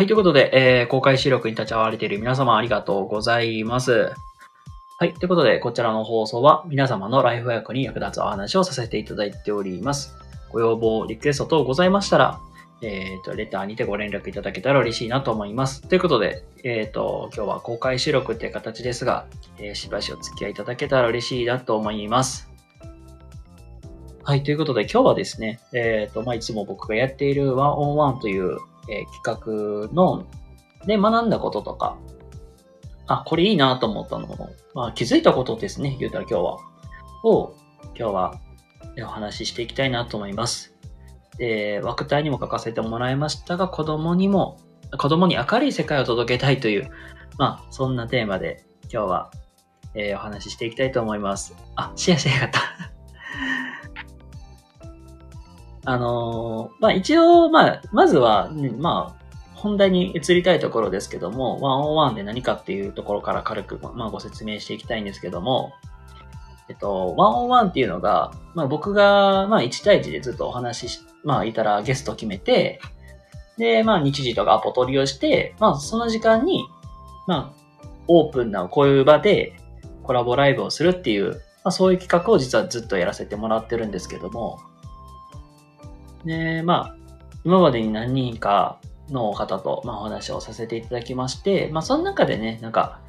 [0.00, 4.14] はい、ということで、えー、公開収録に立ち会われている皆様ありがとうございます。
[4.98, 10.16] はい、ということで、こちらの放送は皆様のライフワークに役立つお話をさせていただいております。
[10.48, 12.40] ご要望、リクエスト等ございましたら、
[12.80, 15.82] えっ、と、レターにてご連絡いただけたら嬉しいなと思います。
[15.82, 19.26] ということで、えっ、と、今日は公開収録っていう形ですが、
[19.58, 22.50] えーしばしお付き合いいただけたら嬉しいなと思います。
[24.22, 28.56] はい、ということで今日はですね、えっ、と、まあ、いつも僕がやっているワンオンワンという、
[28.90, 30.26] えー企画の、
[30.86, 31.98] で学んだこととか、
[33.06, 36.58] あ、これいいなと思ったのも、まあ、気づいたことですね、言うたら今日は。
[37.24, 37.54] を、
[37.98, 38.34] 今日は
[39.02, 40.74] お話ししていきたいなと思います。
[41.38, 44.58] で、枠体にも書かせてもらいましたが、子供にも、
[44.98, 46.90] 子供に明るい世界を届けたいという、
[47.38, 49.30] まあ、そんなテーマで今日は、
[49.94, 51.54] えーお話ししていきたいと思います。
[51.74, 52.79] あ、シェアしてなかった。
[55.84, 59.20] あのーまあ一応、まあ、まずは、うんまあ、
[59.54, 65.72] 本題に移りたいところですけども、101で何かっていうところから軽く、まあ、ご説明していきたいんですけども、
[66.70, 72.80] えっと、101っていうのが、まあ僕が、まあ1対1でずっとお話しし、まあいたらゲスト決めて、
[73.58, 76.64] で、まあ日時とかアポ取りをして、まあその時間に、
[77.26, 77.60] まあ
[78.06, 79.56] オープンなこういう場で
[80.04, 84.60] コラボライブをするっていう、まあそういう企画を実はずっとやらせてもらってるんですけども、
[86.24, 86.96] で、まあ
[87.44, 93.00] 今までに何人かの方と、まあ、お話をさせていただきまして、まあその中でね、なんか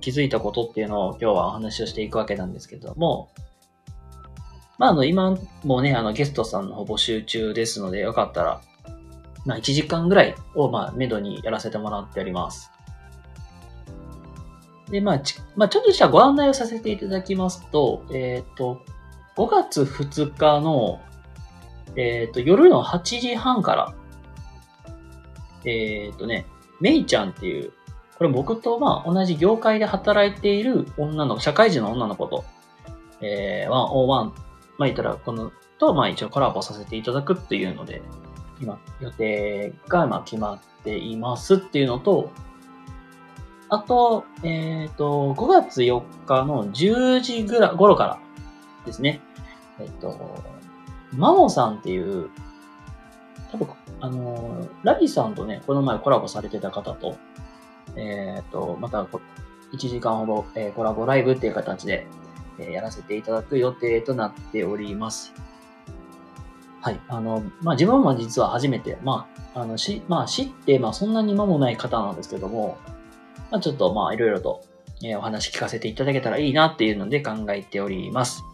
[0.00, 3.30] 気づいたことっていうのを今日はお話をしていくわけなんですけども、
[4.78, 8.60] まあ、あの、今もね、あの、ゲストさんの募集中ですので、よかったら、
[9.46, 12.70] まあ、1時間ぐらいを、まあ、めどにやらせてもらっております。
[14.90, 18.82] で、まあ、ち、まあ、ちょっとしたご案内をさせていただきますと、えっ、と、
[19.36, 21.00] 5月2日の、
[21.96, 23.94] えっ、と、夜の8時半から、
[25.64, 26.46] えっ、とね、
[26.80, 27.72] めいちゃんっていう、
[28.18, 32.44] これ僕とまあ同じ業界で働いている女の子、社会人の女の子と、
[33.20, 34.34] えー、101、ま
[34.80, 38.02] あ言ったらこの、とまあ一応コラボさせていただくっていうので、
[38.60, 42.30] 今予定がまあ決まっていますっていうのと、
[43.68, 48.18] あと、えっ、と、5月4日の10時ぐらい、頃から
[48.86, 49.20] ですね、
[49.80, 50.53] えっ、と、
[51.16, 52.30] マモさんっていう、
[53.52, 53.68] 多分、
[54.00, 57.16] あの、ラビさんとね、この前コラボされてた方と、
[57.96, 62.06] えっ、と、また、1時間ほど、えーコラボライブっていう形で、
[62.58, 65.32] えやらせていただく予定となっております。
[66.80, 67.00] はい。
[67.08, 72.76] あの、まあ、自分も実は初めて、まあ、あの、し、まあ、知って、まあ、そんなに間もない方なんですけども、
[73.50, 74.62] まあ、ちょっと、まあ、いろいろと、
[75.02, 78.44] えお話聞かせていただけたらいいなっていうので考えております。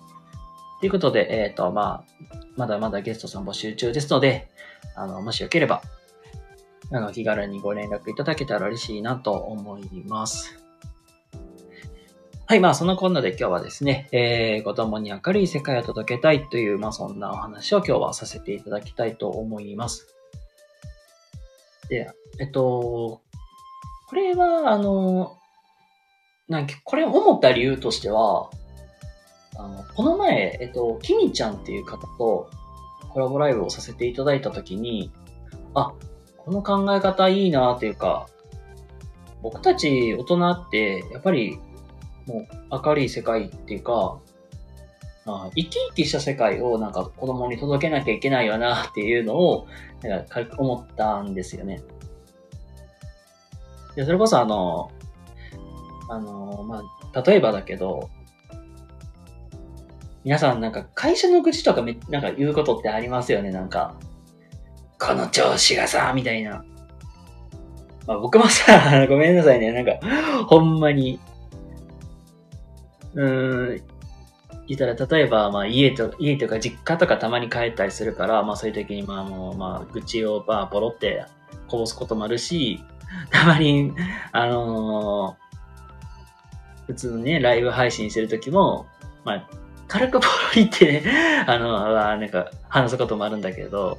[0.81, 4.49] ということで、えっ、と、まあ、まだまだゲストさん募集中ですので、
[4.95, 5.83] あの、もしよければ、
[6.91, 10.59] あの、気軽にご連絡いただけたら嬉しいなと思います。
[12.47, 20.09] はい、まあ、そんなこんなで今日はですね、えー、子供に明るい世界を届けたいという、まあ、そんなお話を今日はさせていただきたいと思います。
[21.89, 22.11] で、
[22.41, 23.21] えっと、
[24.09, 25.37] これは、あの、
[26.49, 28.51] なんか、これ思った理由としては、
[29.57, 32.51] あの、この前、えっと、きみちゃんっていう方と
[33.11, 35.11] コラボライブをさせていただいたときに、
[35.75, 35.93] あ、
[36.37, 38.29] この考え方いいなというか、
[39.43, 41.59] 僕たち大人って、やっぱり、
[42.27, 42.47] もう
[42.87, 44.19] 明るい世界っていうか、
[45.27, 49.67] あ生き生きした世界をなんか子供に届けなきゃいけないよなっていうのを、
[50.03, 51.83] なんか思ったんですよね。
[53.97, 54.91] で、それこそあの、
[56.09, 56.83] あの、ま
[57.13, 58.09] あ、例えばだけど、
[60.25, 63.95] 皆さんなんか会社の愚痴とかめなんか言うことってありますよね、なんか。
[64.99, 66.63] この調子がさ、みたいな。
[68.07, 69.93] まあ、僕もさ、 ごめんなさいね、なんか、
[70.47, 71.19] ほんまに。
[73.15, 73.83] うーん、
[74.67, 81.25] 言ったら、例えば、まあ、家と、家とか実家とかたまに帰ったりするから、まあ、そういう時に、まあ、もう、まあ、愚痴を、まあ、ポロって
[81.67, 82.85] こぼすこともあるし、
[83.31, 83.93] たまに、
[84.33, 85.51] あのー
[86.91, 88.87] 普通のね、ライブ配信してる時も、
[89.25, 89.49] まあ、
[89.91, 91.03] 軽くポロリってね、
[91.49, 93.99] あの、あなんか、話すこともあるんだけど、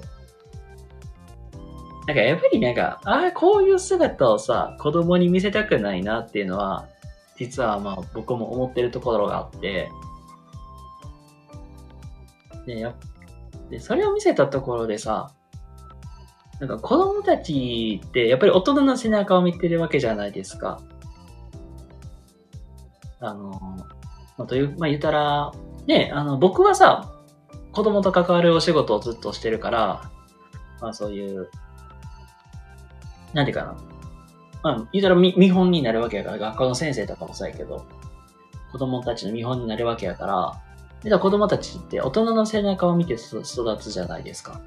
[2.07, 6.87] なんかやっぱりなんか、ああ、こういう姿をさ、子供に見せたくないなっていうのは、
[7.35, 9.89] 実はまあ僕も思ってるところがあって、
[12.65, 12.93] で、や
[13.69, 15.31] でそれを見せたところでさ、
[16.61, 20.79] なんか子供たちってやっぱり大人の背中を見てるわけじゃないですか。
[23.19, 23.51] あの、
[24.37, 25.51] まあ、という、まあ言ったら、
[25.91, 27.11] ね、あの、僕はさ、
[27.73, 30.11] 子供と関わるお仕事をずっとしてるから、
[30.79, 31.49] まあそういう、
[33.33, 33.77] なんていうかな。
[34.63, 37.85] まあ、言うたら見本になるわけやから、学校の先生とかもそうやけど、
[38.71, 40.61] 子供たちの見本になるわけやから、
[41.03, 44.61] で子供たちって大人の背中を見て育つじゃないですか。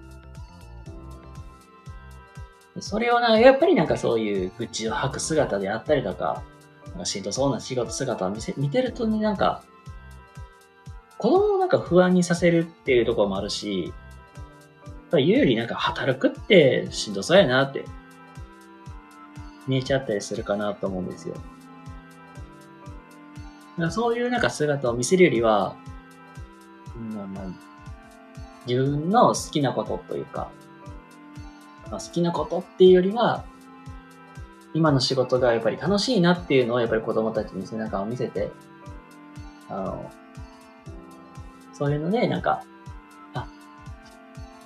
[2.80, 6.42] それをな、やっぱりなんかそういう愚痴を吐く姿であったりとか、
[6.88, 9.62] なんかしんどそうな仕事姿を見せ見てるとね、なんか、
[11.24, 13.94] 子供をなんか不安にさせるっていうところもあるし、
[15.10, 17.86] 言うよりなんか働くってしんどそうやなって
[19.66, 21.36] 見えちゃったりするかなと思うんですよ。
[23.90, 25.76] そういうなんか姿を見せるよりは、
[27.14, 27.44] まあまあ、
[28.66, 30.50] 自分の好きなことというか、
[31.90, 33.46] まあ、好きなことっていうよりは、
[34.74, 38.50] 今の仕事がやっぱり楽しいなっていうのをやっぱり子供たちに背中を見せて、
[39.70, 40.10] あの、
[41.76, 42.64] そういうので、なんか、
[43.34, 43.46] あ、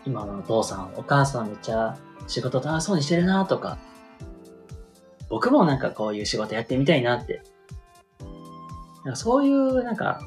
[0.07, 1.97] 今のお父さん、お母さんめっちゃ
[2.27, 3.79] 仕事楽しそうにしてるなとか、
[5.29, 7.43] 僕もなんかこういう仕事やってみたいなって。
[9.05, 10.23] なんかそういうなんか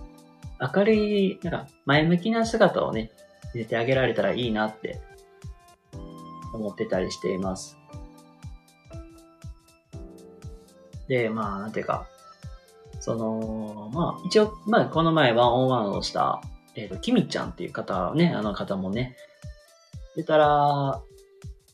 [0.59, 3.11] 明るい、なんか前向きな姿をね、
[3.53, 5.01] 見せてあげられたらいいなって
[6.53, 7.77] 思ってたりしています。
[11.07, 12.07] で、まあ、なんていうか、
[12.99, 16.41] その、まあ、一応、まあ、この前ワンオンワンをした、
[16.75, 19.15] えっ、と、キミちゃんっていう方ね、あの方もね、
[20.15, 21.01] 言ったら、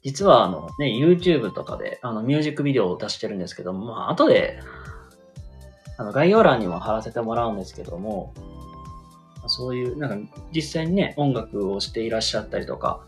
[0.03, 4.59] 実はあのね、YouTube とかであのミュージックビデオを出してるんですけども、まあ、後で、
[5.97, 8.33] あの概要欄にも貼らせてもらうんですけども、
[9.47, 13.05] そういう、なんか実際にね、音楽をしていらっしゃったりとか、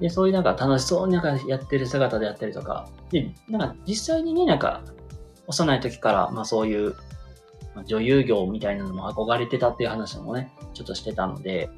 [0.00, 4.82] で、そういうなんか楽しそうになんかやってる姿であったりとか、で、なんか実際にね、なんか
[5.46, 6.94] 幼い時から、まあそういう
[7.74, 11.70] まあ女優業みたいなのも憧れてたっていう話もね、ちょっとしてたので、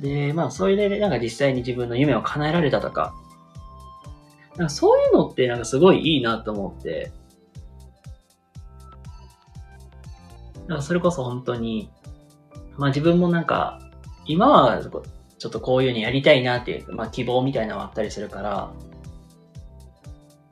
[0.00, 3.14] で、まあそれでなんか実際に自分の夢を叶えられたとか、
[4.56, 7.12] なんかそういうのってなんかすごいいいなと思って、
[10.66, 11.90] なんかそれこそ本当に、
[12.76, 13.80] まあ自分もなんか、
[14.26, 18.72] 今はちょっとこういうのやりたいなっていう、まあ希望みたいなのがあったりするから、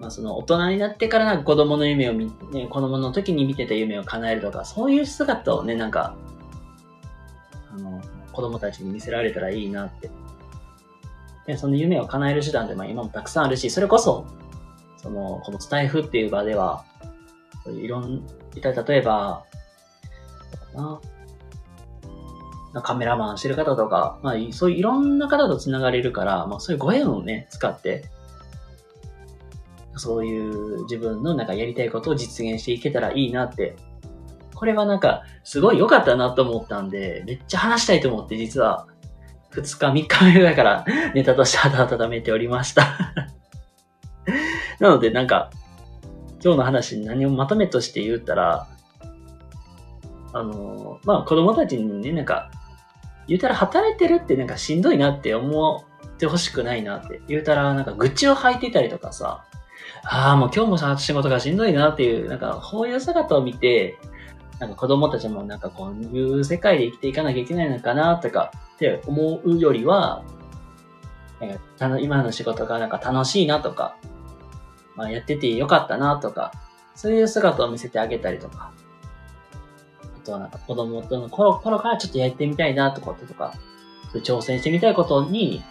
[0.05, 6.15] まあその大人になってからなんか子供の夢を見、ね、子供の時に見てた夢を叶えるとか、そういう姿をね、なんか、
[7.75, 10.11] あの、子供たちに見せられたらいいなって。
[11.47, 14.27] で、その夢を叶える手段ってまあ今もたくさんあるし、それこそ、
[14.99, 16.85] その、このスタイフっていう場では、
[17.65, 19.47] そういういろん、例えば、
[22.75, 28.05] なカメラマンしてる方とか、まあ、そういういろんな方と繋がれるから、まあ、そういうご縁をね、使って、
[29.97, 33.77] そういう自分のなんかやりたいことを実現していけたらいいなって。
[34.55, 38.87] これはなんか、すごい良かったなと思ったんで、めっちゃ話したいと思って、実は、
[39.51, 39.63] 2
[39.93, 42.87] 日、3日目ぐらいからネタとして温めておりました。
[44.81, 45.51] なので、なんか、
[46.43, 48.69] 今日の話に何をまとめとして言ったら、
[50.33, 52.51] あの、まあ子供たちにね、なんか、
[53.27, 57.23] 言うたら働いてるってなんかしんどいなって思ってほしくないなって。
[57.29, 59.45] 言うたらなんか愚痴を吐いてたりとかさ、
[60.05, 63.99] ああ、もう今日もさ仕事がしんどいなっていう、なんかこういう姿を見て、
[64.59, 70.23] なんか子供たちもなんかこういう世界で生きていかなきゃいけないのかなとかって思うよりは、
[71.79, 73.97] なんか今の仕事がなんか楽しいなとか、
[74.95, 76.53] まあやっててよかったなとか、
[76.95, 78.73] そういう姿を見せてあげたりとか、
[80.03, 83.55] あとはなんか子供との頃頃からちょっとやってみたいなとかとか、
[84.15, 85.63] 挑戦してみたいことに、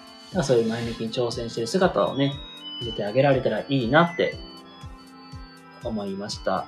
[0.43, 2.33] そういう前向きに挑戦してる姿をね、
[2.83, 4.35] 見せてあげられたらいいなって
[5.83, 6.67] 思いました。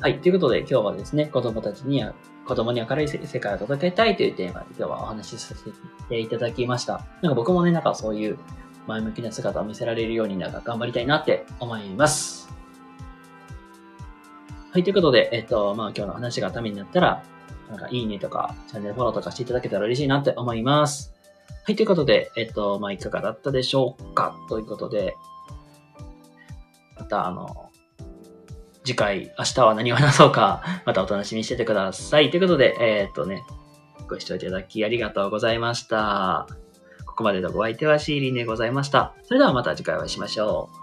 [0.00, 0.20] はい。
[0.20, 2.14] ということで今日はですね、子供たちには、
[2.46, 5.62] 子供に明るい世界を届けたいというテーマで今日はお話しさせ
[6.08, 7.04] ていただきました。
[7.22, 8.38] なんか僕もね、なんかそういう
[8.88, 12.48] 前向きな姿を見せられるようになんか頑張りたいなって思います。
[14.72, 14.82] はい。
[14.82, 17.22] ということで、えっと、まあ今日の話がためになったら、
[17.68, 21.19] なんかいいねとか、チャンネルフォローとかしていただけたら嬉しいなって思います。
[21.64, 21.76] はい。
[21.76, 24.36] ということで、えっと、まあいかがだったでしょうか？
[24.48, 25.14] ということで、
[26.96, 27.70] またあの、
[28.84, 32.30] 次回、明日は何を話そうか、またお楽しみにしててください。
[32.30, 33.42] ということで、えーっとね、
[34.08, 36.48] ご視聴いただきありがとうございました。
[37.04, 39.14] ここまでのご相手はシーリンでございました。
[39.24, 40.79] それではまた次回お会いしましょう。